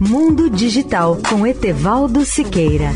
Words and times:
Mundo 0.00 0.48
Digital 0.48 1.18
com 1.28 1.44
Etevaldo 1.44 2.24
Siqueira. 2.24 2.92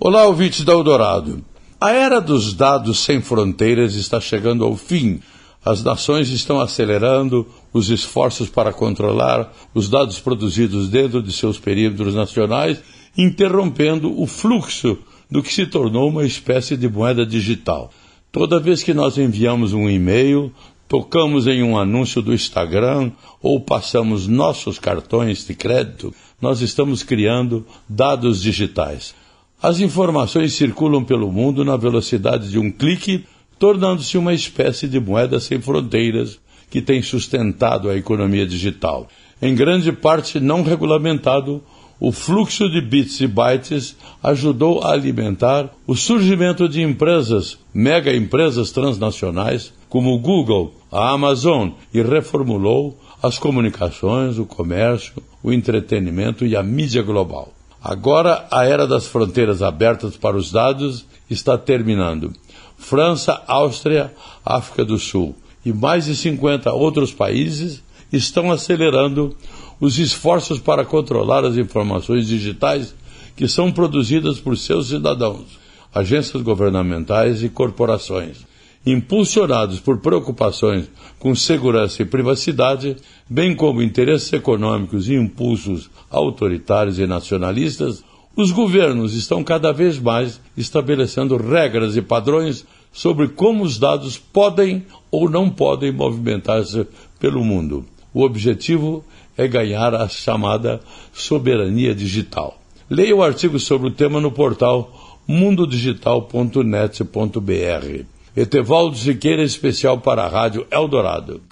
Olá, 0.00 0.24
ouvintes 0.24 0.64
da 0.64 0.72
Eldorado. 0.72 1.44
A 1.80 1.92
era 1.92 2.20
dos 2.20 2.54
dados 2.54 3.04
sem 3.04 3.22
fronteiras 3.22 3.94
está 3.94 4.20
chegando 4.20 4.64
ao 4.64 4.76
fim. 4.76 5.20
As 5.64 5.84
nações 5.84 6.28
estão 6.30 6.60
acelerando 6.60 7.46
os 7.72 7.88
esforços 7.88 8.48
para 8.48 8.72
controlar 8.72 9.52
os 9.72 9.88
dados 9.88 10.18
produzidos 10.18 10.88
dentro 10.88 11.22
de 11.22 11.32
seus 11.32 11.56
perímetros 11.56 12.16
nacionais, 12.16 12.82
interrompendo 13.16 14.20
o 14.20 14.26
fluxo 14.26 14.98
do 15.30 15.42
que 15.42 15.52
se 15.52 15.66
tornou 15.66 16.08
uma 16.08 16.24
espécie 16.24 16.76
de 16.76 16.88
moeda 16.88 17.24
digital. 17.24 17.90
Toda 18.32 18.60
vez 18.60 18.82
que 18.82 18.94
nós 18.94 19.18
enviamos 19.18 19.72
um 19.72 19.88
e-mail, 19.88 20.52
tocamos 20.88 21.46
em 21.46 21.62
um 21.62 21.78
anúncio 21.78 22.20
do 22.20 22.34
Instagram 22.34 23.12
ou 23.40 23.60
passamos 23.60 24.26
nossos 24.26 24.78
cartões 24.78 25.46
de 25.46 25.54
crédito, 25.54 26.12
nós 26.40 26.60
estamos 26.60 27.02
criando 27.02 27.64
dados 27.88 28.42
digitais. 28.42 29.14
As 29.62 29.78
informações 29.78 30.54
circulam 30.54 31.04
pelo 31.04 31.30
mundo 31.30 31.64
na 31.64 31.76
velocidade 31.76 32.50
de 32.50 32.58
um 32.58 32.70
clique, 32.70 33.24
tornando-se 33.58 34.16
uma 34.16 34.32
espécie 34.32 34.88
de 34.88 34.98
moeda 34.98 35.38
sem 35.38 35.60
fronteiras 35.60 36.40
que 36.70 36.80
tem 36.80 37.02
sustentado 37.02 37.90
a 37.90 37.96
economia 37.96 38.46
digital. 38.46 39.06
Em 39.42 39.54
grande 39.54 39.92
parte 39.92 40.40
não 40.40 40.62
regulamentado, 40.62 41.62
o 42.00 42.10
fluxo 42.10 42.68
de 42.70 42.80
bits 42.80 43.20
e 43.20 43.26
bytes 43.26 43.94
ajudou 44.22 44.82
a 44.82 44.92
alimentar 44.92 45.68
o 45.86 45.94
surgimento 45.94 46.66
de 46.66 46.80
empresas, 46.80 47.58
mega 47.74 48.16
empresas 48.16 48.70
transnacionais, 48.70 49.70
como 49.86 50.18
Google, 50.18 50.74
a 50.90 51.10
Amazon, 51.10 51.72
e 51.92 52.00
reformulou 52.00 52.98
as 53.22 53.38
comunicações, 53.38 54.38
o 54.38 54.46
comércio, 54.46 55.22
o 55.42 55.52
entretenimento 55.52 56.46
e 56.46 56.56
a 56.56 56.62
mídia 56.62 57.02
global. 57.02 57.52
Agora 57.82 58.46
a 58.50 58.64
era 58.64 58.86
das 58.86 59.06
fronteiras 59.06 59.62
abertas 59.62 60.16
para 60.16 60.36
os 60.36 60.50
dados 60.50 61.04
está 61.28 61.58
terminando. 61.58 62.32
França, 62.78 63.42
Áustria, 63.46 64.12
África 64.44 64.86
do 64.86 64.98
Sul 64.98 65.34
e 65.64 65.72
mais 65.72 66.06
de 66.06 66.16
50 66.16 66.72
outros 66.72 67.12
países 67.12 67.82
estão 68.10 68.50
acelerando 68.50 69.36
os 69.80 69.98
esforços 69.98 70.58
para 70.58 70.84
controlar 70.84 71.44
as 71.44 71.56
informações 71.56 72.26
digitais 72.26 72.94
que 73.34 73.48
são 73.48 73.72
produzidas 73.72 74.38
por 74.38 74.56
seus 74.56 74.88
cidadãos, 74.88 75.58
agências 75.94 76.42
governamentais 76.42 77.42
e 77.42 77.48
corporações. 77.48 78.44
Impulsionados 78.84 79.78
por 79.78 79.98
preocupações 79.98 80.90
com 81.18 81.34
segurança 81.34 82.02
e 82.02 82.06
privacidade, 82.06 82.96
bem 83.28 83.54
como 83.54 83.82
interesses 83.82 84.32
econômicos 84.32 85.08
e 85.08 85.14
impulsos 85.14 85.90
autoritários 86.10 86.98
e 86.98 87.06
nacionalistas, 87.06 88.02
os 88.34 88.50
governos 88.50 89.14
estão 89.14 89.44
cada 89.44 89.72
vez 89.72 89.98
mais 89.98 90.40
estabelecendo 90.56 91.36
regras 91.36 91.96
e 91.96 92.02
padrões 92.02 92.64
sobre 92.92 93.28
como 93.28 93.64
os 93.64 93.78
dados 93.78 94.16
podem 94.16 94.84
ou 95.10 95.28
não 95.28 95.50
podem 95.50 95.92
movimentar-se 95.92 96.86
pelo 97.18 97.44
mundo. 97.44 97.84
O 98.12 98.22
objetivo 98.22 99.04
é 99.36 99.48
ganhar 99.48 99.94
a 99.94 100.08
chamada 100.08 100.80
soberania 101.12 101.94
digital. 101.94 102.58
Leia 102.88 103.14
o 103.14 103.22
artigo 103.22 103.58
sobre 103.58 103.88
o 103.88 103.92
tema 103.92 104.18
no 104.20 104.32
portal 104.32 105.20
mundodigital.net.br. 105.26 108.04
Etevaldo 108.36 108.96
Siqueira, 108.96 109.42
especial 109.42 109.98
para 109.98 110.22
a 110.24 110.28
Rádio 110.28 110.64
Eldorado. 110.70 111.42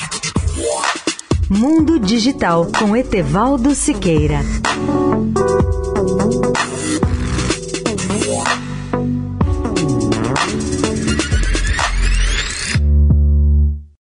Mundo 1.51 1.98
Digital 1.98 2.69
com 2.79 2.97
Etevaldo 2.97 3.75
Siqueira. 3.75 4.41